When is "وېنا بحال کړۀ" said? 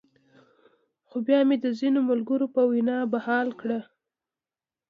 2.71-3.79